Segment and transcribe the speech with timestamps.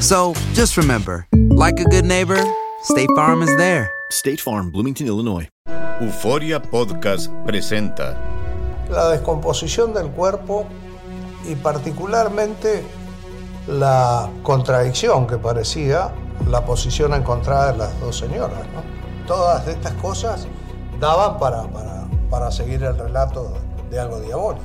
[0.00, 2.42] So just remember, like a good neighbor,
[2.84, 3.92] State Farm is there.
[4.10, 5.46] State Farm, Bloomington, Illinois.
[6.00, 8.16] Euforia Podcast presenta
[8.88, 10.64] la descomposición del cuerpo
[11.46, 12.82] y particularmente
[13.68, 16.10] la contradicción que parecía
[16.48, 18.66] la posición encontrada de las dos señoras.
[18.72, 19.26] ¿no?
[19.26, 20.46] Todas estas cosas
[20.98, 23.52] daban para, para, para seguir el relato
[23.90, 24.64] de algo diabólico.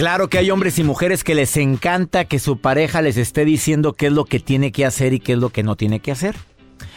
[0.00, 3.92] Claro que hay hombres y mujeres que les encanta que su pareja les esté diciendo
[3.92, 6.10] qué es lo que tiene que hacer y qué es lo que no tiene que
[6.10, 6.36] hacer.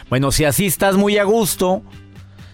[0.08, 1.82] Bueno, si así estás muy a gusto,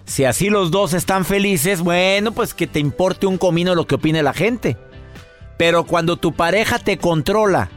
[0.06, 3.94] si así los dos están felices, bueno, pues que te importe un comino lo que
[3.94, 4.77] opine la gente.
[5.56, 7.71] Pero cuando tu pareja te controla,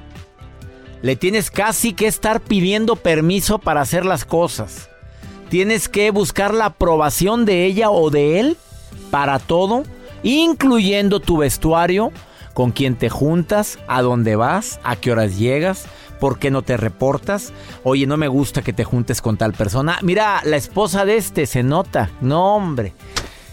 [1.03, 4.89] le tienes casi que estar pidiendo permiso para hacer las cosas.
[5.51, 8.57] Tienes que buscar la aprobación de ella o de él
[9.11, 9.83] para todo,
[10.23, 12.11] incluyendo tu vestuario,
[12.53, 15.85] con quién te juntas, a dónde vas, a qué horas llegas,
[16.19, 17.51] por qué no te reportas.
[17.83, 19.97] Oye, no me gusta que te juntes con tal persona.
[20.01, 22.11] Mira, la esposa de este se nota.
[22.21, 22.93] No, hombre,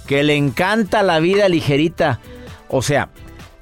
[0.07, 2.21] que le encanta la vida ligerita.
[2.69, 3.11] O sea,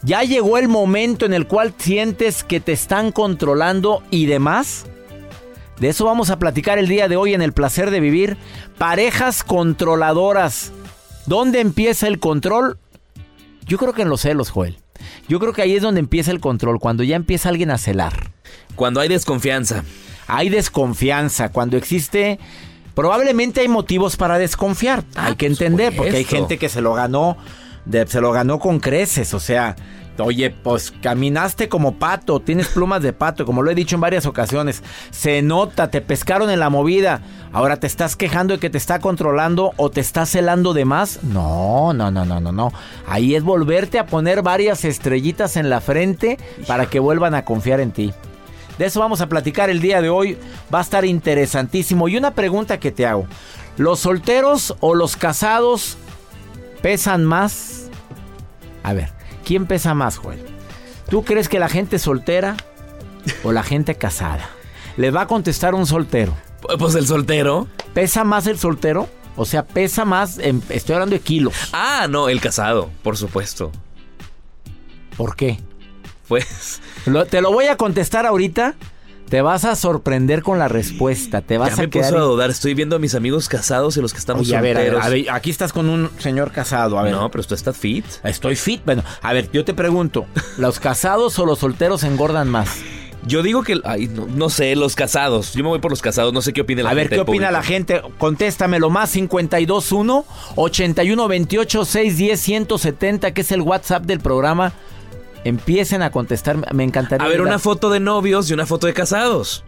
[0.02, 4.86] ya llegó el momento en el cual sientes que te están controlando y demás.
[5.80, 8.36] De eso vamos a platicar el día de hoy en el placer de vivir.
[8.78, 10.72] Parejas controladoras.
[11.26, 12.78] ¿Dónde empieza el control?
[13.64, 14.78] Yo creo que en los celos, Joel.
[15.28, 18.30] Yo creo que ahí es donde empieza el control, cuando ya empieza alguien a celar.
[18.76, 19.84] Cuando hay desconfianza.
[20.26, 22.38] Hay desconfianza, cuando existe...
[22.94, 26.80] Probablemente hay motivos para desconfiar, Ah, hay que por entender, porque hay gente que se
[26.80, 27.36] lo ganó,
[27.84, 29.76] de- se lo ganó con creces, o sea,
[30.24, 34.26] oye, pues caminaste como pato, tienes plumas de pato, como lo he dicho en varias
[34.26, 37.20] ocasiones, se nota, te pescaron en la movida,
[37.52, 41.22] ahora te estás quejando de que te está controlando o te está celando de más,
[41.22, 42.72] no, no, no, no, no, no,
[43.06, 47.80] ahí es volverte a poner varias estrellitas en la frente para que vuelvan a confiar
[47.80, 48.12] en ti.
[48.78, 50.38] De eso vamos a platicar el día de hoy.
[50.72, 52.08] Va a estar interesantísimo.
[52.08, 53.26] Y una pregunta que te hago.
[53.76, 55.98] ¿Los solteros o los casados
[56.80, 57.90] pesan más?
[58.84, 59.10] A ver,
[59.48, 60.38] ¿quién pesa más, Joel?
[61.08, 62.54] ¿Tú crees que la gente soltera
[63.42, 64.46] o la gente casada?
[64.98, 66.34] Le va a contestar un soltero.
[66.78, 67.66] Pues el soltero.
[67.94, 69.08] ¿Pesa más el soltero?
[69.36, 71.54] O sea, pesa más, en- estoy hablando de kilos.
[71.72, 73.72] Ah, no, el casado, por supuesto.
[75.16, 75.58] ¿Por qué?
[76.28, 78.74] Pues Lo- te lo voy a contestar ahorita.
[79.28, 81.42] Te vas a sorprender con la respuesta.
[81.42, 82.10] Te vas ya me a quedar...
[82.10, 82.50] puso a dudar.
[82.50, 84.92] Estoy viendo a mis amigos casados y los que estamos Oye, a ver, a ver,
[84.92, 85.06] solteros.
[85.06, 87.12] a ver, aquí estás con un señor casado, a ver.
[87.12, 88.04] No, pero tú estás fit.
[88.24, 90.26] Estoy fit, bueno, a ver, yo te pregunto,
[90.56, 92.80] ¿los casados o los solteros engordan más?
[93.26, 95.52] Yo digo que, ay, no, no sé, los casados.
[95.52, 96.32] Yo me voy por los casados.
[96.32, 97.16] No sé qué opina la A ver, gente.
[97.16, 98.00] ¿qué del opina la gente?
[98.16, 100.24] Contéstamelo más 521
[100.56, 104.72] 8128 610 170, que es el WhatsApp del programa.
[105.48, 107.26] Empiecen a contestar, me encantaría.
[107.26, 109.64] A ver, una foto de novios y una foto de casados.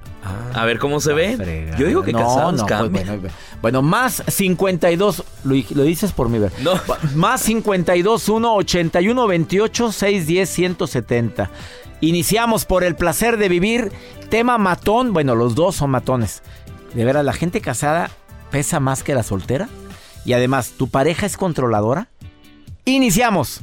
[0.52, 1.72] a ver cómo se ve.
[1.78, 3.28] Yo digo que No, casados no, pues, bueno,
[3.62, 6.52] bueno, más 52, lo, lo dices por mi ver.
[6.62, 6.72] No.
[7.14, 11.50] Más 52 1 81 28 610 170.
[12.02, 13.90] Iniciamos por el placer de vivir.
[14.28, 15.12] Tema matón.
[15.12, 16.42] Bueno, los dos son matones.
[16.94, 18.10] De veras, la gente casada
[18.50, 19.68] pesa más que la soltera.
[20.24, 22.08] Y además, ¿tu pareja es controladora?
[22.84, 23.62] Iniciamos.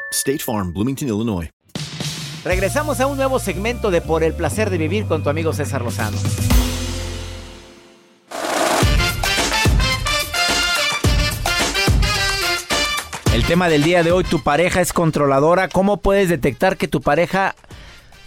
[0.11, 1.49] State Farm, Bloomington, Illinois.
[2.43, 5.81] Regresamos a un nuevo segmento de Por el placer de vivir con tu amigo César
[5.81, 6.17] Lozano.
[13.33, 15.69] El tema del día de hoy, tu pareja es controladora.
[15.69, 17.55] ¿Cómo puedes detectar que tu pareja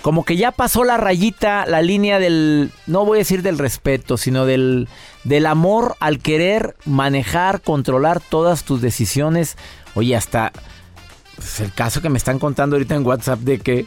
[0.00, 4.16] como que ya pasó la rayita, la línea del, no voy a decir del respeto,
[4.16, 4.88] sino del,
[5.24, 9.56] del amor al querer manejar, controlar todas tus decisiones?
[9.94, 10.52] Oye, hasta
[11.36, 13.86] pues, el caso que me están contando ahorita en WhatsApp de que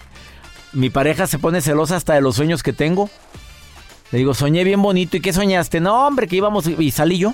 [0.74, 3.10] mi pareja se pone celosa hasta de los sueños que tengo.
[4.12, 5.18] Le digo, soñé bien bonito.
[5.18, 5.80] ¿Y qué soñaste?
[5.80, 6.68] No, hombre, que íbamos.
[6.68, 7.34] ¿Y salí yo?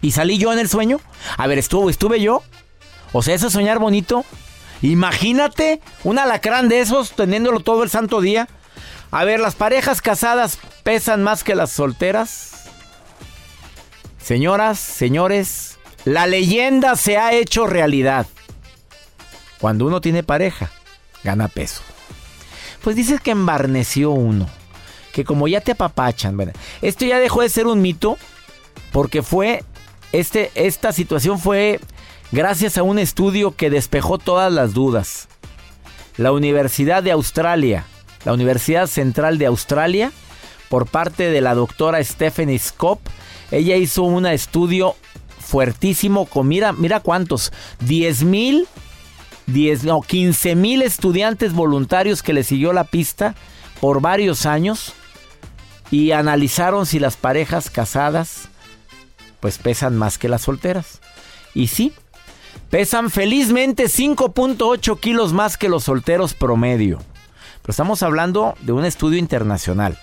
[0.00, 1.00] ¿Y salí yo en el sueño?
[1.36, 2.42] A ver, ¿estuvo, estuve yo?
[3.12, 4.24] O sea, eso es soñar bonito.
[4.82, 8.48] Imagínate un alacrán de esos teniéndolo todo el santo día.
[9.10, 12.68] A ver, ¿las parejas casadas pesan más que las solteras?
[14.18, 18.26] Señoras, señores, la leyenda se ha hecho realidad.
[19.60, 20.70] Cuando uno tiene pareja,
[21.24, 21.82] gana peso.
[22.82, 24.48] Pues dices que embarneció uno.
[25.12, 26.54] Que como ya te apapachan, ¿verdad?
[26.82, 28.18] Esto ya dejó de ser un mito
[28.92, 29.64] porque fue,
[30.12, 31.80] este, esta situación fue
[32.32, 35.28] gracias a un estudio que despejó todas las dudas.
[36.16, 37.84] La Universidad de Australia,
[38.24, 40.12] la Universidad Central de Australia,
[40.68, 43.00] por parte de la doctora Stephanie Scop,
[43.50, 44.96] ella hizo un estudio
[45.38, 48.66] fuertísimo con, mira, mira cuántos, 10 mil,
[49.46, 53.34] 10, no, 15 mil estudiantes voluntarios que le siguió la pista
[53.80, 54.92] por varios años
[55.90, 58.48] y analizaron si las parejas casadas
[59.40, 61.00] pues pesan más que las solteras.
[61.54, 61.92] Y sí,
[62.70, 66.98] pesan felizmente 5.8 kilos más que los solteros promedio.
[67.62, 69.98] Pero estamos hablando de un estudio internacional.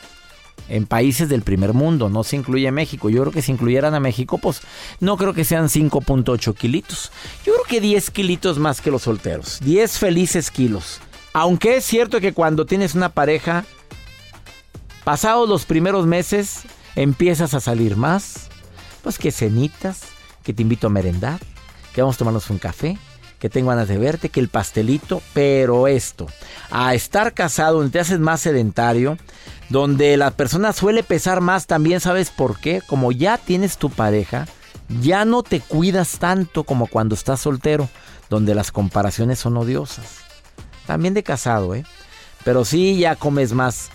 [0.70, 3.10] En países del primer mundo, no se incluye México.
[3.10, 4.62] Yo creo que si incluyeran a México, pues
[5.00, 7.12] no creo que sean 5.8 kilitos.
[7.46, 9.60] Yo creo que 10 kilitos más que los solteros.
[9.62, 11.00] 10 felices kilos.
[11.34, 13.66] Aunque es cierto que cuando tienes una pareja,
[15.04, 16.62] pasados los primeros meses,
[16.96, 18.48] empiezas a salir más.
[19.02, 20.04] Pues que cenitas,
[20.44, 21.40] que te invito a merendar,
[21.94, 22.98] que vamos a tomarnos un café,
[23.44, 26.28] que tengo ganas de verte, que el pastelito, pero esto,
[26.72, 29.18] a estar casado, te haces más sedentario,
[29.70, 34.48] donde la persona suele pesar más, también sabes por qué, como ya tienes tu pareja,
[35.02, 37.90] ya no te cuidas tanto como cuando estás soltero,
[38.30, 40.18] donde las comparaciones son odiosas.
[40.86, 41.86] También de casado, ¿eh?
[42.44, 43.90] Pero sí, ya comes más,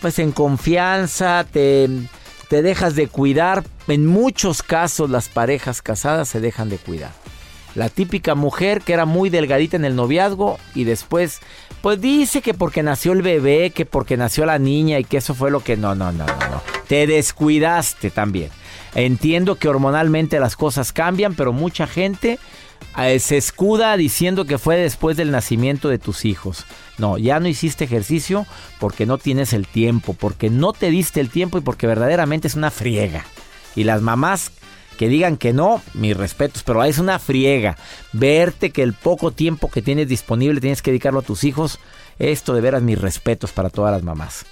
[0.00, 1.88] pues en confianza, te,
[2.48, 3.64] te dejas de cuidar.
[3.88, 7.19] En muchos casos las parejas casadas se dejan de cuidar.
[7.74, 11.40] La típica mujer que era muy delgadita en el noviazgo y después,
[11.82, 15.34] pues dice que porque nació el bebé, que porque nació la niña y que eso
[15.34, 15.76] fue lo que...
[15.76, 16.62] No, no, no, no, no.
[16.88, 18.50] Te descuidaste también.
[18.94, 22.38] Entiendo que hormonalmente las cosas cambian, pero mucha gente
[22.98, 26.66] eh, se escuda diciendo que fue después del nacimiento de tus hijos.
[26.98, 28.46] No, ya no hiciste ejercicio
[28.80, 32.56] porque no tienes el tiempo, porque no te diste el tiempo y porque verdaderamente es
[32.56, 33.24] una friega.
[33.76, 34.50] Y las mamás
[35.00, 37.78] que digan que no, mis respetos, pero es una friega.
[38.12, 41.78] Verte que el poco tiempo que tienes disponible tienes que dedicarlo a tus hijos,
[42.18, 44.44] esto de veras mis respetos para todas las mamás.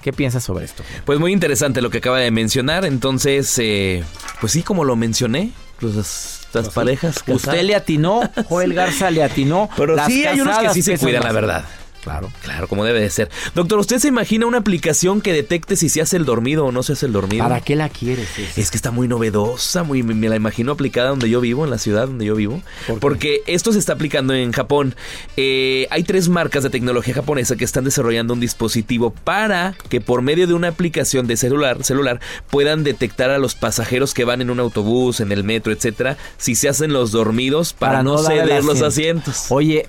[0.00, 0.84] ¿Qué piensas sobre esto?
[1.04, 2.86] Pues muy interesante lo que acaba de mencionar.
[2.86, 4.02] Entonces, eh,
[4.40, 7.22] pues sí, como lo mencioné, pues las, las parejas.
[7.26, 9.68] Usted le atinó, Joel Garza le atinó.
[9.76, 11.66] Pero Las sí hay unos que sí se cuidan, la verdad.
[12.02, 12.30] Claro.
[12.42, 13.30] Claro, como debe de ser.
[13.54, 16.82] Doctor, ¿usted se imagina una aplicación que detecte si se hace el dormido o no
[16.82, 17.44] se hace el dormido?
[17.44, 18.28] ¿Para qué la quieres?
[18.56, 21.78] Es que está muy novedosa, muy, me, la imagino aplicada donde yo vivo, en la
[21.78, 22.62] ciudad donde yo vivo.
[23.00, 24.94] Porque esto se está aplicando en Japón.
[25.36, 30.22] Eh, hay tres marcas de tecnología japonesa que están desarrollando un dispositivo para que por
[30.22, 34.50] medio de una aplicación de celular, celular puedan detectar a los pasajeros que van en
[34.50, 38.64] un autobús, en el metro, etcétera, si se hacen los dormidos para, no, el ceder
[38.64, 39.30] los asiento.
[39.30, 39.46] asientos.
[39.50, 39.88] Oye,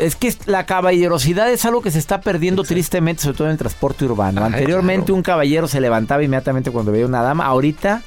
[0.00, 3.58] es que la caballerosidad es algo que se está perdiendo tristemente, sobre todo en el
[3.58, 4.40] transporte urbano.
[4.40, 5.16] Ay, Anteriormente claro.
[5.16, 7.44] un caballero se levantaba inmediatamente cuando veía una dama.
[7.46, 8.02] Ahorita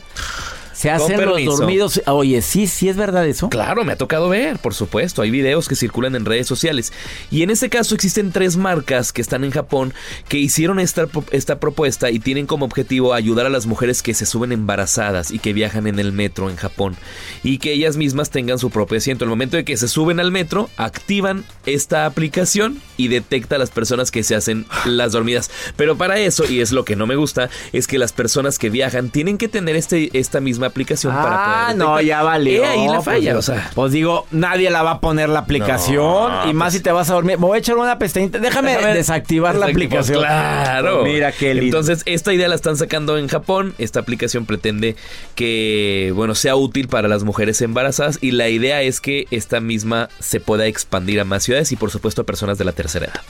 [0.77, 2.03] se hacen los dormidos.
[2.05, 3.50] Oye, sí, sí es verdad eso.
[3.50, 5.24] Claro, me ha tocado ver, por supuesto.
[5.24, 6.93] Hay videos que circulan en redes sociales.
[7.31, 9.96] Y en este caso existen tres marcas que están en Japón
[10.29, 14.27] que hicieron esta, esta propuesta y tienen como objetivo ayudar a las mujeres que se
[14.27, 16.96] suben embarazadas y que viajan en el metro en Japón.
[17.43, 19.24] Y que ellas mismas tengan su propio asiento.
[19.25, 23.72] El momento de que se suben al metro, activan esta aplicación y detecta a las
[23.72, 25.50] personas que se hacen las dormidas.
[25.75, 28.69] Pero para eso, y es lo que no me gusta, es que las personas que
[28.69, 32.64] viajan tienen que tener este, esta misma aplicación para poder Ah, no, ya valió.
[32.64, 33.72] He ahí la falla, pues, o sea.
[33.74, 36.32] Pues digo, nadie la va a poner la aplicación.
[36.32, 37.38] No, y más pues- si te vas a dormir.
[37.40, 38.40] Me voy a echar una pestañita.
[38.40, 40.20] Déjame, Déjame desactivar la aplicación.
[40.20, 41.04] Claro.
[41.04, 41.78] Mira qué lindo.
[41.78, 43.74] Entonces, esta idea la están sacando en Japón.
[43.78, 44.96] Esta aplicación pretende
[45.36, 48.20] que, bueno, sea útil para las mujeres embarazadas.
[48.22, 51.92] Y la idea es que esta misma se pueda expandir a más ciudades y, por
[51.92, 53.22] supuesto, a personas de la tercera edad.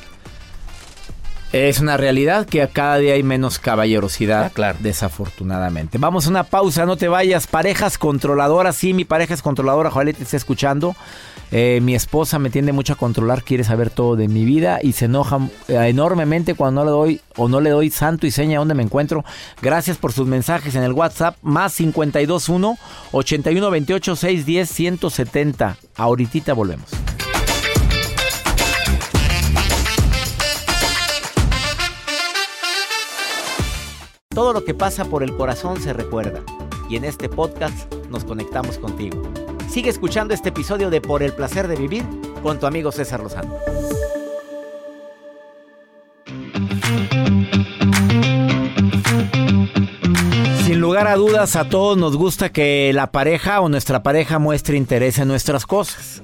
[1.66, 4.78] Es una realidad que a cada día hay menos caballerosidad, Ah, claro.
[4.80, 5.98] desafortunadamente.
[5.98, 7.48] Vamos a una pausa, no te vayas.
[7.48, 10.96] Parejas controladoras, sí, mi pareja es controladora, ojalá te esté escuchando.
[11.50, 14.92] Eh, mi esposa me tiende mucho a controlar, quiere saber todo de mi vida y
[14.94, 18.60] se enoja eh, enormemente cuando no le doy o no le doy santo y seña
[18.60, 19.26] dónde me encuentro.
[19.62, 22.78] Gracias por sus mensajes en el WhatsApp más 521
[23.14, 25.78] 8128 610 170.
[25.96, 26.92] Ahorita volvemos.
[34.38, 36.44] Todo lo que pasa por el corazón se recuerda
[36.88, 39.24] y en este podcast nos conectamos contigo.
[39.68, 42.06] Sigue escuchando este episodio de Por el placer de vivir
[42.44, 43.58] con tu amigo César Lozano.
[50.68, 54.78] Sin lugar a dudas, a todos nos gusta que la pareja o nuestra pareja muestre
[54.78, 56.22] interés en nuestras cosas.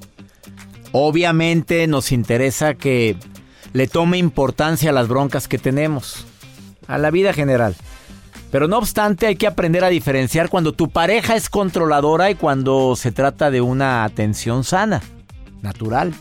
[0.92, 3.18] Obviamente nos interesa que
[3.74, 6.28] le tome importancia a las broncas que tenemos,
[6.86, 7.76] a la vida general.
[8.54, 12.96] Pero no obstante, hay que aprender a diferenciar cuando tu pareja es controladora y cuando
[12.96, 15.02] se trata de una atención sana,
[15.64, 16.14] natural.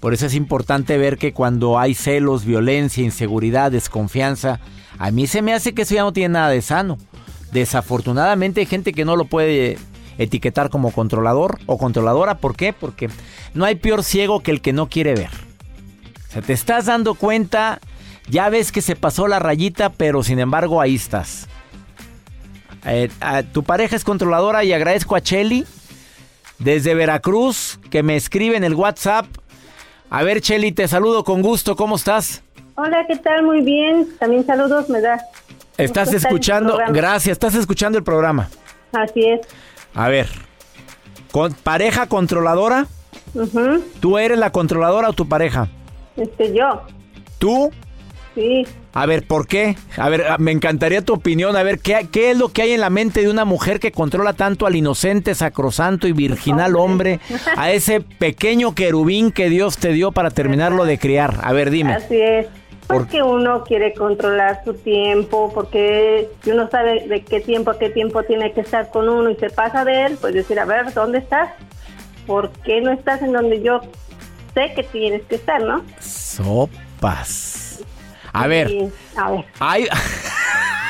[0.00, 4.58] Por eso es importante ver que cuando hay celos, violencia, inseguridad, desconfianza,
[4.98, 6.98] a mí se me hace que eso ya no tiene nada de sano.
[7.52, 9.78] Desafortunadamente hay gente que no lo puede
[10.18, 12.38] etiquetar como controlador o controladora.
[12.38, 12.72] ¿Por qué?
[12.72, 13.10] Porque
[13.54, 15.30] no hay peor ciego que el que no quiere ver.
[16.28, 17.78] O sea, te estás dando cuenta,
[18.28, 21.48] ya ves que se pasó la rayita, pero sin embargo ahí estás.
[22.84, 25.64] Eh, a- tu pareja es controladora y agradezco a Cheli
[26.58, 29.26] desde Veracruz que me escribe en el WhatsApp.
[30.10, 31.74] A ver, Cheli, te saludo con gusto.
[31.76, 32.42] ¿Cómo estás?
[32.76, 33.42] Hola, ¿qué tal?
[33.42, 34.06] Muy bien.
[34.18, 35.20] También saludos me da.
[35.78, 38.48] Estás escuchando, gracias, estás escuchando el programa.
[38.92, 39.40] Así es.
[39.94, 40.28] A ver,
[41.32, 42.86] con pareja controladora.
[44.00, 45.68] ¿tú eres la controladora o tu pareja?
[46.16, 46.82] Este, yo.
[47.38, 47.70] ¿Tú?
[48.36, 48.66] Sí.
[48.92, 49.76] A ver, ¿por qué?
[49.96, 51.56] A ver, me encantaría tu opinión.
[51.56, 53.90] A ver, ¿qué, qué es lo que hay en la mente de una mujer que
[53.92, 57.18] controla tanto al inocente, sacrosanto y virginal hombre,
[57.56, 61.38] a ese pequeño querubín que Dios te dio para terminarlo de criar?
[61.42, 61.94] A ver, dime.
[61.94, 62.46] Así es.
[62.86, 67.78] ¿Por- Porque uno quiere controlar su tiempo, porque si uno sabe de qué tiempo a
[67.78, 70.66] qué tiempo tiene que estar con uno y se pasa de él, pues decir, a
[70.66, 71.50] ver, ¿dónde estás?
[72.26, 73.80] ¿Por qué no estás en donde yo
[74.54, 75.82] sé que tienes que estar, no?
[76.00, 77.65] Sopas.
[78.36, 79.44] A ver, Y, a ver.
[79.60, 79.86] Ay,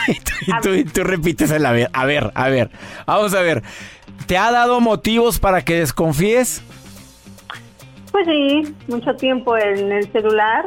[0.08, 2.70] y tú, y tú- y tú repites el a ver, a ver, a ver.
[3.06, 3.62] Vamos a ver.
[4.26, 6.62] ¿Te ha dado motivos para que desconfíes?
[8.12, 10.66] Pues sí, mucho tiempo en el celular.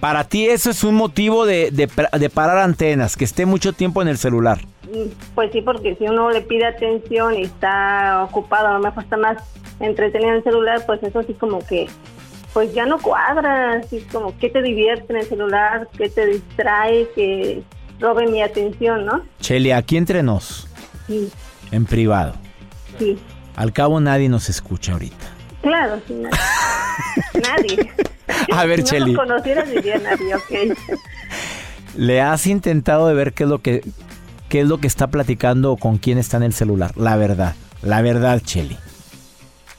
[0.00, 4.08] Para ti eso es un motivo de, de parar antenas, que esté mucho tiempo en
[4.08, 4.58] el celular.
[4.84, 9.04] Mm, Pues sí, porque si uno le pide atención y está ocupado, a lo mejor
[9.04, 9.38] está más
[9.80, 11.88] entretenido en el celular, pues eso sí como que,
[12.56, 17.06] pues ya no cuadra, así como que te divierte en el celular, que te distrae,
[17.14, 17.62] que
[18.00, 19.20] robe mi atención, ¿no?
[19.42, 20.66] Cheli, aquí entre nos,
[21.06, 21.30] Sí,
[21.70, 22.32] en privado.
[22.98, 23.18] sí,
[23.56, 25.26] Al cabo nadie nos escucha ahorita.
[25.60, 27.76] claro, sí, nadie.
[27.76, 27.92] nadie.
[28.54, 29.12] A ver, si no Cheli.
[29.12, 30.78] lo conocieras diría nadie, ok.
[31.94, 33.82] ¿Le has intentado de ver qué es lo que
[34.48, 36.92] qué es lo que está platicando o con quién está en el celular?
[36.96, 38.78] La verdad, la verdad, Cheli.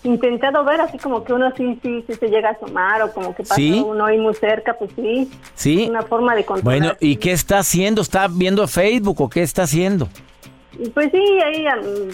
[0.08, 3.36] Intentado ver así como que uno sí, sí, sí se llega a asomar o como
[3.36, 3.84] que pasa ¿Sí?
[3.86, 5.30] uno ahí muy cerca, pues sí.
[5.56, 5.84] ¿Sí?
[5.84, 6.80] Es una forma de controlar.
[6.80, 8.02] Bueno, ¿y qué está haciendo?
[8.02, 10.08] ¿Está viendo Facebook o qué está haciendo?
[10.94, 11.66] Pues sí, ahí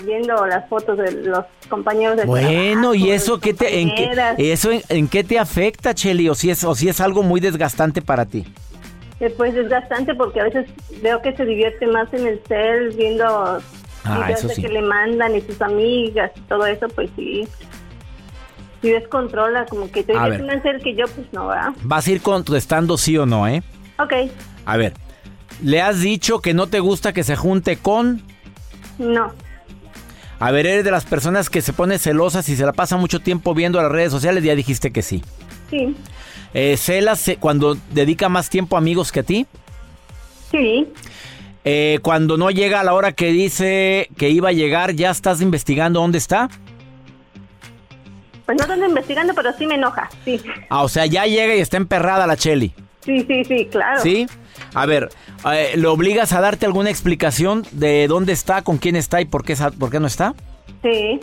[0.05, 4.35] viendo las fotos de los compañeros de Bueno, trabajo, ¿y eso qué te en qué,
[4.37, 6.29] eso en, en qué te afecta, Cheli?
[6.29, 8.45] O si es o si es algo muy desgastante para ti.
[9.19, 10.67] Eh, Pues desgastante porque a veces
[11.01, 13.59] veo que se divierte más en el cel viendo
[14.05, 14.61] Ah, videos eso sí.
[14.61, 17.47] que le mandan y sus amigas y todo eso, pues sí.
[18.83, 20.57] Sí descontrola, como que diviertes ver.
[20.57, 21.69] más él que yo, pues no, ¿verdad?
[21.83, 23.63] Vas a ir contestando sí o no, ¿eh?
[23.97, 24.13] Ok,
[24.65, 24.93] A ver.
[25.63, 28.21] ¿Le has dicho que no te gusta que se junte con?
[28.99, 29.31] no,
[30.39, 33.19] A ver, eres de las personas que se pone celosas y se la pasa mucho
[33.21, 35.23] tiempo viendo las redes sociales, ya dijiste que sí.
[35.69, 35.95] sí,
[36.53, 39.47] Eh, ¿Celas cuando dedica más tiempo a amigos que a ti?
[40.51, 40.87] sí,
[41.65, 45.39] Eh, cuando no llega a la hora que dice que iba a llegar, ¿ya estás
[45.39, 46.49] investigando dónde está?
[48.45, 51.59] Pues no ando investigando, pero sí me enoja, sí, Ah, o sea, ya llega y
[51.59, 52.73] está emperrada la Cheli.
[53.01, 54.01] sí, sí, sí, claro.
[54.01, 54.27] ¿Sí?
[54.73, 55.09] A ver,
[55.51, 59.43] eh, ¿le obligas a darte alguna explicación de dónde está, con quién está y por
[59.43, 60.33] qué, por qué no está?
[60.81, 61.19] Sí,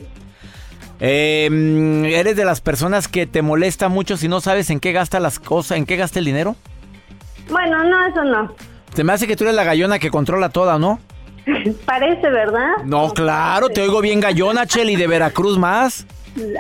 [1.03, 4.93] Eh, mm, ¿Eres de las personas que te molesta mucho si no sabes en qué
[4.93, 6.57] gasta las cosas, en qué gasta el dinero?
[7.51, 8.55] bueno, no, eso no.
[8.95, 11.01] Se me hace que tú eres la gallona que controla toda, ¿no?
[11.87, 12.69] Parece, ¿verdad?
[12.85, 16.07] No, claro, te oigo bien gallona, Cheli, de Veracruz más.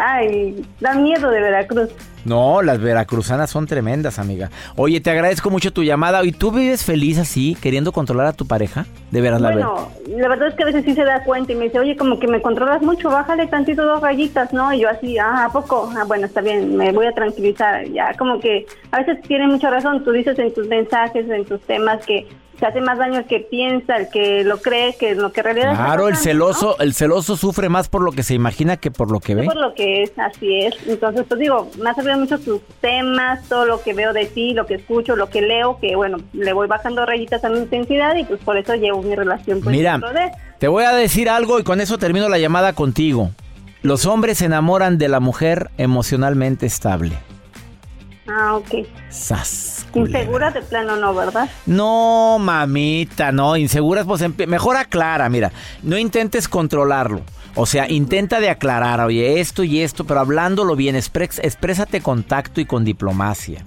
[0.00, 1.90] Ay, da miedo de Veracruz.
[2.24, 4.50] No, las veracruzanas son tremendas, amiga.
[4.76, 6.22] Oye, te agradezco mucho tu llamada.
[6.24, 8.84] ¿Y tú vives feliz así, queriendo controlar a tu pareja?
[9.10, 9.68] De veras, la verdad.
[9.68, 11.96] Bueno, la verdad es que a veces sí se da cuenta y me dice, oye,
[11.96, 14.72] como que me controlas mucho, bájale tantito dos rayitas, ¿no?
[14.72, 15.90] Y yo así, ah, ¿a poco?
[15.96, 17.86] Ah, bueno, está bien, me voy a tranquilizar.
[17.86, 21.60] Ya, como que a veces tiene mucha razón, tú dices en tus mensajes, en tus
[21.62, 22.28] temas, que
[22.60, 25.44] se hace más daño el que piensa, el que lo cree, que lo que en
[25.44, 29.10] realidad Claro, el celoso, el celoso sufre más por lo que se imagina que por
[29.10, 29.44] lo que ve.
[29.44, 30.74] Por lo que es, así es.
[30.86, 34.52] Entonces, pues digo, me ha servido mucho tus temas, todo lo que veo de ti,
[34.52, 38.14] lo que escucho, lo que leo, que bueno, le voy bajando rayitas a mi intensidad
[38.16, 41.58] y pues por eso llevo mi relación pues, Mira, de- te voy a decir algo
[41.58, 43.30] y con eso termino la llamada contigo.
[43.82, 47.16] Los hombres se enamoran de la mujer emocionalmente estable.
[48.28, 48.86] Ah, ok.
[49.08, 49.79] Sas.
[49.90, 50.20] Culebra.
[50.20, 51.48] Insegura de plano no, ¿verdad?
[51.66, 57.22] No, mamita, no, inseguras, pues mejor aclara, mira, no intentes controlarlo.
[57.62, 62.62] O sea, intenta de aclarar, oye, esto y esto, pero hablándolo bien, exprésate con tacto
[62.62, 63.62] y con diplomacia.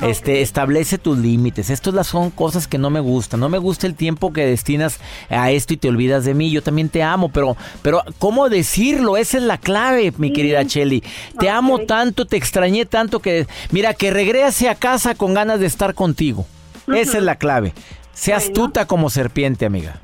[0.00, 1.70] Este, establece tus límites.
[1.70, 3.38] Estas las son cosas que no me gustan.
[3.38, 4.98] No me gusta el tiempo que destinas
[5.30, 6.50] a esto y te olvidas de mí.
[6.50, 9.16] Yo también te amo, pero, pero ¿cómo decirlo?
[9.16, 11.04] Esa es la clave, mi querida Chelly.
[11.38, 15.66] Te amo tanto, te extrañé tanto que, mira, que regrese a casa con ganas de
[15.66, 16.44] estar contigo.
[16.92, 17.72] Esa es la clave.
[18.14, 18.44] Sé Bueno.
[18.44, 20.00] astuta como serpiente, amiga.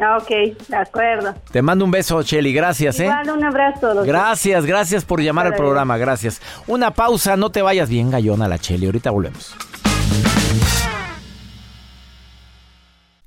[0.00, 0.28] Ah, ok,
[0.68, 1.34] de acuerdo.
[1.50, 2.52] Te mando un beso, Chelly.
[2.52, 3.04] Gracias, ¿eh?
[3.04, 3.86] Igual, un abrazo.
[3.88, 4.06] doctor.
[4.06, 5.96] Gracias, gracias por llamar al programa.
[5.96, 6.40] Gracias.
[6.66, 8.86] Una pausa, no te vayas bien, gallona la Chelly.
[8.86, 9.54] Ahorita volvemos.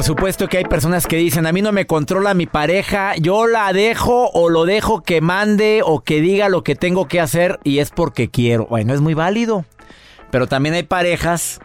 [0.00, 3.46] Por supuesto que hay personas que dicen, a mí no me controla mi pareja, yo
[3.46, 7.60] la dejo o lo dejo que mande o que diga lo que tengo que hacer
[7.64, 8.64] y es porque quiero.
[8.64, 9.66] Bueno, es muy válido.
[10.30, 11.60] Pero también hay parejas,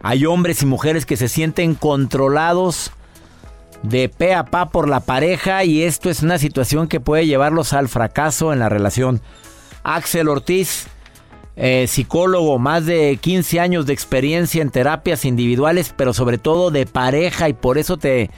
[0.00, 2.92] hay hombres y mujeres que se sienten controlados
[3.82, 7.72] de pe a pa por la pareja y esto es una situación que puede llevarlos
[7.72, 9.20] al fracaso en la relación.
[9.82, 10.86] Axel Ortiz,
[11.56, 16.86] eh, psicólogo, más de 15 años de experiencia en terapias individuales, pero sobre todo de
[16.86, 18.32] pareja y por eso te, te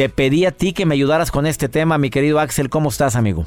[0.00, 2.70] te pedí a ti que me ayudaras con este tema, mi querido Axel.
[2.70, 3.44] ¿Cómo estás, amigo?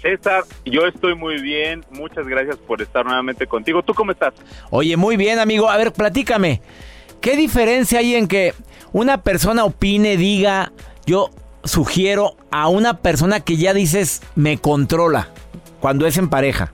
[0.00, 1.84] César, yo estoy muy bien.
[1.90, 3.82] Muchas gracias por estar nuevamente contigo.
[3.82, 4.34] ¿Tú cómo estás?
[4.70, 5.68] Oye, muy bien, amigo.
[5.68, 6.62] A ver, platícame.
[7.20, 8.54] ¿Qué diferencia hay en que
[8.92, 10.70] una persona opine, diga,
[11.06, 11.30] yo
[11.64, 15.30] sugiero a una persona que ya dices me controla
[15.80, 16.72] cuando es en pareja?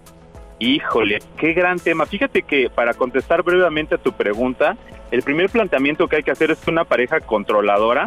[0.58, 2.06] Híjole, qué gran tema.
[2.06, 4.76] Fíjate que para contestar brevemente a tu pregunta,
[5.10, 8.06] el primer planteamiento que hay que hacer es que una pareja controladora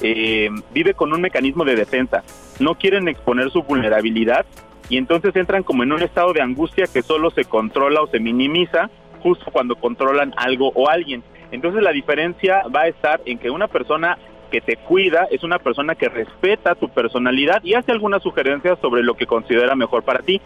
[0.00, 2.22] eh, vive con un mecanismo de defensa.
[2.60, 4.46] No quieren exponer su vulnerabilidad
[4.88, 8.20] y entonces entran como en un estado de angustia que solo se controla o se
[8.20, 8.90] minimiza
[9.22, 11.22] justo cuando controlan algo o alguien.
[11.50, 14.18] Entonces la diferencia va a estar en que una persona
[14.50, 19.02] que te cuida es una persona que respeta tu personalidad y hace algunas sugerencias sobre
[19.02, 20.40] lo que considera mejor para ti.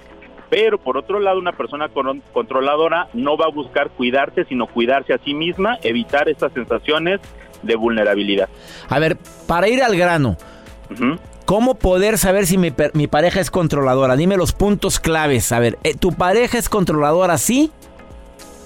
[0.48, 1.88] Pero por otro lado, una persona
[2.32, 7.20] controladora no va a buscar cuidarse, sino cuidarse a sí misma, evitar estas sensaciones
[7.62, 8.48] de vulnerabilidad.
[8.88, 10.36] A ver, para ir al grano,
[11.44, 14.14] ¿cómo poder saber si mi, mi, pareja es controladora?
[14.14, 15.50] Dime los puntos claves.
[15.50, 17.72] A ver, ¿tu pareja es controladora, sí?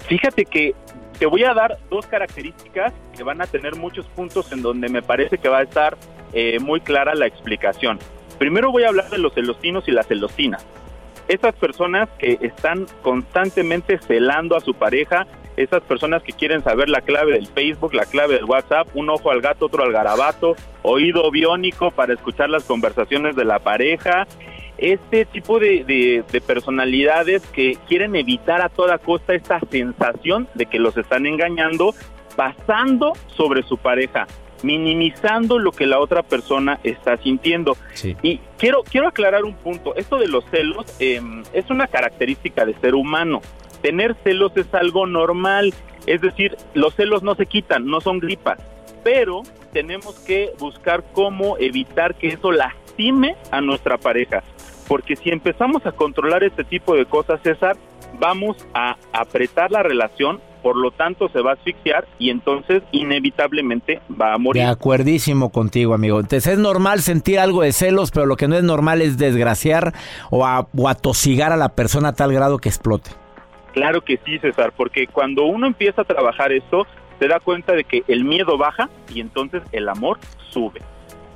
[0.06, 0.74] Fíjate que
[1.18, 5.02] te voy a dar dos características que van a tener muchos puntos en donde me
[5.02, 5.96] parece que va a estar
[6.32, 7.98] eh, muy clara la explicación.
[8.38, 10.64] Primero voy a hablar de los celosinos y las celosinas.
[11.30, 17.02] Esas personas que están constantemente celando a su pareja, esas personas que quieren saber la
[17.02, 21.30] clave del Facebook, la clave del WhatsApp, un ojo al gato, otro al garabato, oído
[21.30, 24.26] biónico para escuchar las conversaciones de la pareja,
[24.76, 30.96] este tipo de, personalidades que quieren evitar a toda costa esta sensación de que los
[30.96, 31.94] están engañando,
[32.34, 34.26] pasando sobre su pareja,
[34.62, 37.76] minimizando lo que la otra persona está sintiendo.
[38.22, 42.74] Y quiero, quiero aclarar un punto, esto de los celos em, es una característica de
[42.74, 43.40] ser humano.
[43.82, 45.72] Tener celos es algo normal,
[46.06, 48.58] es decir, los celos no se quitan, no son gripas,
[49.02, 49.42] pero
[49.72, 54.42] tenemos que buscar cómo evitar que eso lastime a nuestra pareja.
[54.88, 57.76] Porque si empezamos a controlar este tipo de cosas, César,
[58.18, 64.00] vamos a apretar la relación, por lo tanto se va a asfixiar y entonces inevitablemente
[64.20, 64.62] va a morir.
[64.62, 66.20] De acuerdísimo contigo, amigo.
[66.20, 69.92] Entonces es normal sentir algo de celos, pero lo que no es normal es desgraciar
[70.30, 73.10] o, o atosigar a la persona a tal grado que explote.
[73.72, 76.86] Claro que sí, César, porque cuando uno empieza a trabajar esto,
[77.20, 80.18] se da cuenta de que el miedo baja y entonces el amor
[80.50, 80.80] sube.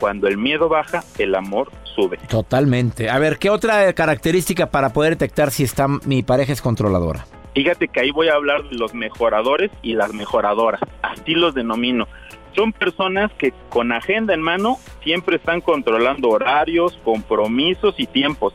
[0.00, 2.18] Cuando el miedo baja, el amor sube.
[2.28, 3.08] Totalmente.
[3.08, 7.26] A ver, ¿qué otra característica para poder detectar si está mi pareja es controladora?
[7.54, 12.08] Fíjate que ahí voy a hablar de los mejoradores y las mejoradoras, así los denomino.
[12.54, 18.54] Son personas que con agenda en mano siempre están controlando horarios, compromisos y tiempos,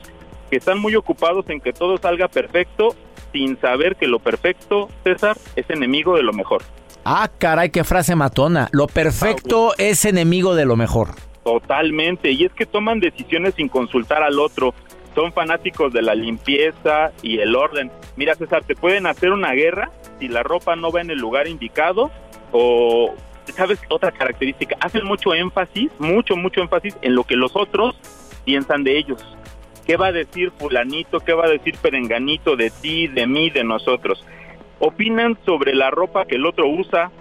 [0.50, 2.96] que están muy ocupados en que todo salga perfecto
[3.32, 6.64] sin saber que lo perfecto, César, es enemigo de lo mejor.
[7.06, 8.70] Ah, caray, qué frase matona.
[8.72, 11.10] Lo perfecto es enemigo de lo mejor.
[11.44, 14.74] Totalmente, y es que toman decisiones sin consultar al otro.
[15.20, 17.92] Son fanáticos de la limpieza y el orden.
[18.16, 21.46] Mira, César, te pueden hacer una guerra si la ropa no va en el lugar
[21.50, 22.10] indicado
[22.54, 23.14] o,
[23.48, 23.82] ¿sabes?
[23.90, 28.00] Otra característica, hacen mucho énfasis, mucho, mucho énfasis en lo que los otros
[28.46, 29.22] piensan de ellos.
[29.86, 31.20] ¿Qué va a decir fulanito?
[31.20, 34.26] ¿Qué va a decir perenganito de ti, de mí, de nosotros?
[34.80, 37.12] Opinan sobre la ropa que el otro usa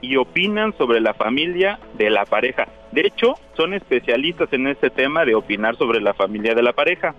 [0.00, 2.66] y opinan sobre la familia de la pareja.
[2.90, 7.14] De hecho, son especialistas en este tema de opinar sobre la familia de la pareja.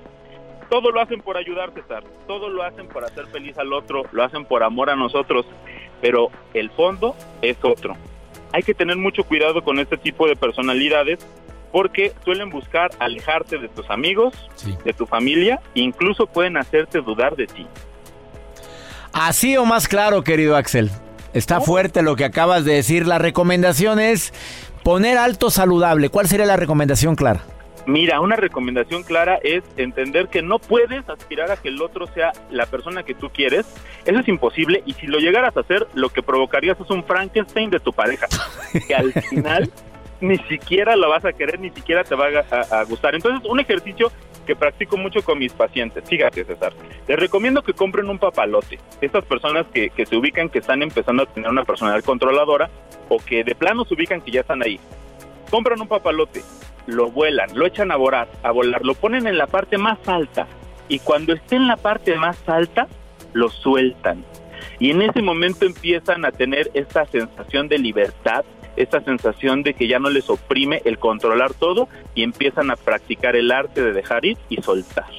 [0.69, 2.03] Todo lo hacen por ayudar, César.
[2.27, 5.45] Todo lo hacen por hacer feliz al otro, lo hacen por amor a nosotros.
[6.01, 7.95] Pero el fondo es otro.
[8.51, 11.19] Hay que tener mucho cuidado con este tipo de personalidades
[11.71, 14.33] porque suelen buscar alejarte de tus amigos,
[14.83, 17.67] de tu familia, incluso pueden hacerte dudar de ti.
[19.11, 20.89] Así o más claro, querido Axel.
[21.33, 23.05] Está fuerte lo que acabas de decir.
[23.05, 24.31] La recomendación es
[24.85, 26.09] Poner alto saludable.
[26.09, 27.41] ¿Cuál sería la recomendación clara?
[27.87, 32.31] Mira, una recomendación clara es entender que no puedes aspirar a que el otro sea
[32.49, 33.65] la persona que tú quieres.
[34.05, 37.69] Eso es imposible y si lo llegaras a hacer, lo que provocarías es un Frankenstein
[37.69, 38.27] de tu pareja,
[38.87, 39.71] que al final
[40.19, 43.13] ni siquiera lo vas a querer, ni siquiera te va a, gustar.
[43.13, 44.11] Entonces, un ejercicio
[44.47, 46.07] que practico mucho con mis pacientes.
[46.07, 46.73] Fíjate, César,
[47.07, 48.79] les recomiendo que compren un papalote.
[49.01, 52.69] Estas personas que, que se ubican que están empezando a tener una personalidad controladora
[53.09, 54.79] o que de plano se ubican que ya están ahí.
[55.49, 56.41] Compran un papalote,
[56.87, 60.47] lo vuelan, lo echan a volar, a volar, lo ponen en la parte más alta
[60.87, 62.87] y cuando esté en la parte más alta,
[63.33, 64.23] lo sueltan.
[64.79, 68.43] Y en ese momento empiezan a tener esta sensación de libertad,
[68.75, 73.35] esta sensación de que ya no les oprime el controlar todo y empiezan a practicar
[73.35, 75.09] el arte de dejar ir y soltar.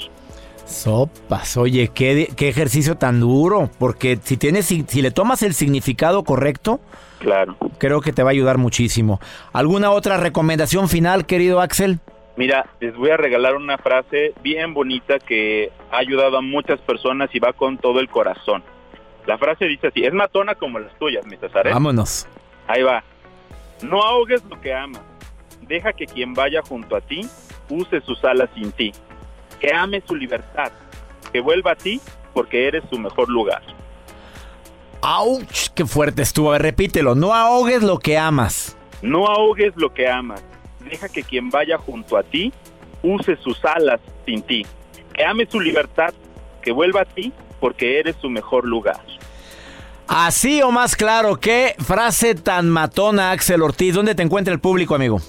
[0.67, 6.81] Sopas, oye, qué, ejercicio tan duro, porque si tienes, si le tomas el significado correcto,
[7.19, 7.57] Claro.
[7.79, 9.21] creo que te va a ayudar muchísimo.
[9.53, 11.99] ¿Alguna otra recomendación final, querido Axel?
[12.37, 17.31] Mira, les voy a regalar una frase bien bonita que ha ayudado a muchas personas
[17.33, 18.63] y va con todo el corazón.
[19.27, 21.71] La frase dice así, es matona como las tuyas, mi César.
[21.71, 22.29] Vámonos.
[22.69, 23.03] Ahí va.
[23.83, 25.03] No ahogues lo que amas.
[25.63, 27.27] Deja que quien vaya junto a ti
[27.71, 28.93] use sus alas sin ti.
[29.59, 30.71] Que ame su libertad.
[31.33, 32.01] Que vuelva a ti
[32.35, 33.63] porque eres su mejor lugar.
[35.09, 35.69] ¡Auch!
[35.73, 36.49] ¡Qué fuerte estuvo!
[36.49, 37.15] A ver, repítelo.
[37.15, 38.77] No ahogues lo que amas.
[39.03, 40.43] No ahogues lo que amas.
[40.81, 42.53] Deja que quien vaya junto a ti
[43.05, 44.67] use sus alas sin ti.
[45.15, 46.13] Que ame su libertad.
[46.61, 49.01] Que vuelva a ti porque eres su mejor lugar.
[50.09, 53.95] Así o más claro, qué frase tan matona, Axel Ortiz.
[53.95, 55.21] ¿Dónde te encuentra el público, amigo?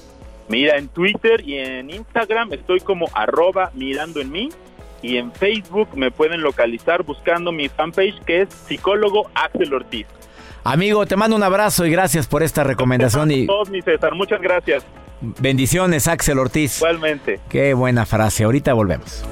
[0.50, 4.50] Mira, en Twitter y en Instagram estoy como arroba mirando en mí.
[5.02, 10.08] Y en Facebook me pueden localizar buscando mi fanpage que es psicólogo Axel Ortiz.
[10.64, 14.42] Amigo, te mando un abrazo y gracias por esta recomendación y Todos, mi César, muchas
[14.42, 14.86] gracias.
[15.22, 16.78] bendiciones, Axel Ortiz.
[16.78, 17.40] Igualmente.
[17.50, 18.44] Qué buena frase.
[18.44, 19.24] Ahorita volvemos.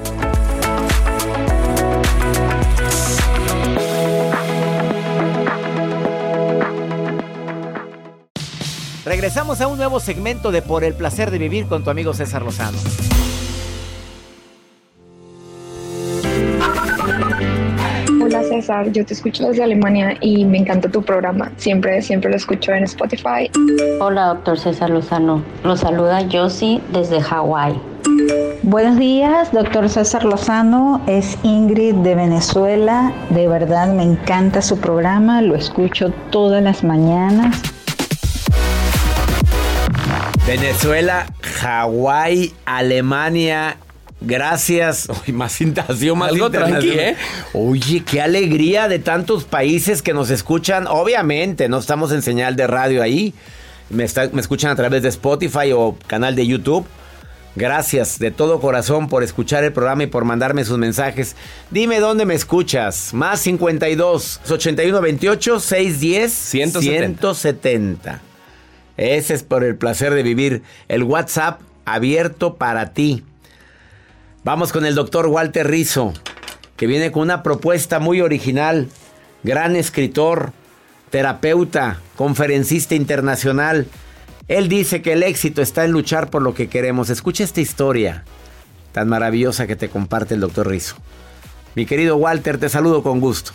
[9.04, 12.42] Regresamos a un nuevo segmento de Por el placer de vivir con tu amigo César
[12.42, 12.78] Lozano.
[18.56, 21.52] César, yo te escucho desde Alemania y me encanta tu programa.
[21.58, 23.50] Siempre, siempre lo escucho en Spotify.
[24.00, 25.42] Hola, doctor César Lozano.
[25.62, 27.78] Lo saluda Josie desde Hawái.
[28.62, 31.02] Buenos días, doctor César Lozano.
[31.06, 33.12] Es Ingrid de Venezuela.
[33.28, 35.42] De verdad me encanta su programa.
[35.42, 37.60] Lo escucho todas las mañanas.
[40.46, 41.26] Venezuela,
[41.60, 43.76] Hawái, Alemania.
[44.20, 45.08] Gracias.
[45.26, 46.90] Uy, más invitación, más Algo tranqui.
[46.90, 47.16] ¿eh?
[47.52, 50.86] Oye, qué alegría de tantos países que nos escuchan.
[50.88, 53.34] Obviamente, no estamos en señal de radio ahí.
[53.90, 56.86] Me, está- me escuchan a través de Spotify o canal de YouTube.
[57.54, 61.36] Gracias de todo corazón por escuchar el programa y por mandarme sus mensajes.
[61.70, 63.14] Dime dónde me escuchas.
[63.14, 67.18] Más 52 81 28 610 170.
[67.34, 68.20] 170.
[68.98, 70.62] Ese es por el placer de vivir.
[70.88, 73.24] El WhatsApp abierto para ti.
[74.46, 76.14] Vamos con el doctor Walter Rizzo,
[76.76, 78.86] que viene con una propuesta muy original.
[79.42, 80.52] Gran escritor,
[81.10, 83.88] terapeuta, conferencista internacional.
[84.46, 87.10] Él dice que el éxito está en luchar por lo que queremos.
[87.10, 88.22] Escucha esta historia
[88.92, 90.94] tan maravillosa que te comparte el doctor Rizzo.
[91.74, 93.50] Mi querido Walter, te saludo con gusto.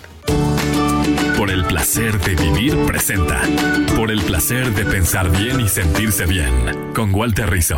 [1.37, 3.39] Por el placer de vivir presenta.
[3.95, 6.91] Por el placer de pensar bien y sentirse bien.
[6.93, 7.77] Con Walter Rizzo.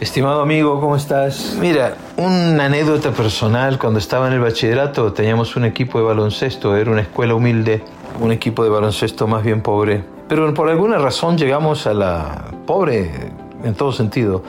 [0.00, 1.56] Estimado amigo, ¿cómo estás?
[1.60, 6.92] Mira, una anécdota personal, cuando estaba en el bachillerato teníamos un equipo de baloncesto, era
[6.92, 7.82] una escuela humilde,
[8.20, 10.04] un equipo de baloncesto más bien pobre.
[10.28, 12.44] Pero por alguna razón llegamos a la...
[12.64, 13.10] pobre
[13.64, 14.44] en todo sentido.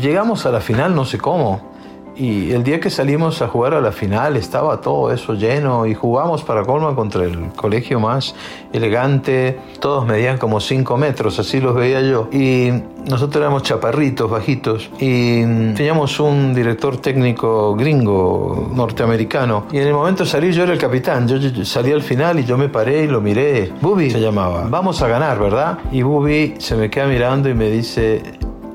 [0.00, 1.71] Llegamos a la final, no sé cómo.
[2.16, 5.94] Y el día que salimos a jugar a la final estaba todo eso lleno y
[5.94, 8.34] jugamos para Colma contra el colegio más
[8.72, 9.58] elegante.
[9.80, 12.28] Todos medían como 5 metros, así los veía yo.
[12.32, 12.70] Y
[13.08, 14.90] nosotros éramos chaparritos, bajitos.
[15.00, 15.42] Y
[15.74, 19.64] teníamos un director técnico gringo, norteamericano.
[19.72, 21.26] Y en el momento de salir yo era el capitán.
[21.26, 23.72] Yo, yo- salí al final y yo me paré y lo miré.
[23.80, 24.66] Bubi se llamaba.
[24.68, 25.78] Vamos a ganar, ¿verdad?
[25.90, 28.22] Y Bubi se me queda mirando y me dice...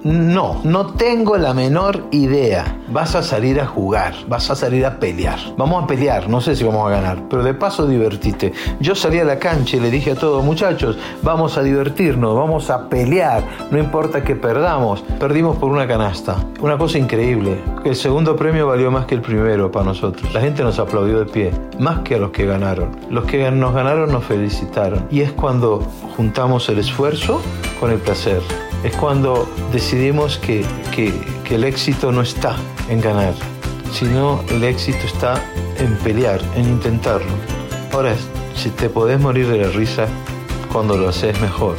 [0.03, 2.79] No, no tengo la menor idea.
[2.89, 5.39] Vas a salir a jugar, vas a salir a pelear.
[5.57, 8.53] Vamos a pelear, no sé si vamos a ganar, pero de paso divertite.
[8.79, 12.69] Yo salí a la cancha y le dije a todos, muchachos, vamos a divertirnos, vamos
[12.69, 15.03] a pelear, no importa que perdamos.
[15.19, 16.38] Perdimos por una canasta.
[16.62, 20.31] Una cosa increíble, el segundo premio valió más que el primero para nosotros.
[20.33, 22.95] La gente nos aplaudió de pie, más que a los que ganaron.
[23.10, 25.07] Los que nos ganaron nos felicitaron.
[25.10, 25.81] Y es cuando
[26.15, 27.41] juntamos el esfuerzo
[27.79, 28.41] con el placer.
[28.83, 31.13] Es cuando decidimos que, que-
[31.53, 32.57] el éxito no está
[32.89, 33.33] en ganar,
[33.93, 35.41] sino el éxito está
[35.79, 37.31] en pelear, en intentarlo.
[37.93, 38.15] Ahora,
[38.55, 40.07] si te podés morir de la risa
[40.71, 41.77] cuando lo haces mejor.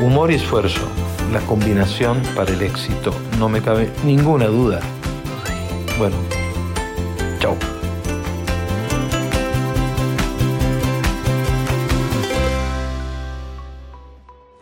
[0.00, 0.82] Humor y esfuerzo,
[1.32, 4.80] la combinación para el éxito, no me cabe ninguna duda.
[5.98, 6.16] Bueno,
[7.40, 7.56] chao.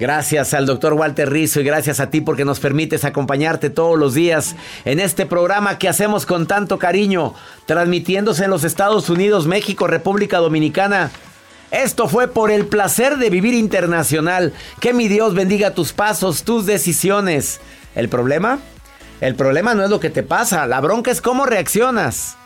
[0.05, 4.13] Gracias al doctor Walter Rizzo y gracias a ti porque nos permites acompañarte todos los
[4.13, 7.33] días en este programa que hacemos con tanto cariño,
[7.65, 11.11] transmitiéndose en los Estados Unidos, México, República Dominicana.
[11.71, 14.53] Esto fue por el placer de vivir internacional.
[14.79, 17.63] Que mi Dios bendiga tus pasos, tus decisiones.
[17.95, 18.59] ¿El problema?
[19.23, 22.37] El problema no es lo que te pasa, la bronca es cómo reaccionas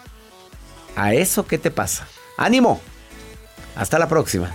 [0.94, 2.06] a eso que te pasa.
[2.36, 2.80] ¡Ánimo!
[3.74, 4.54] Hasta la próxima.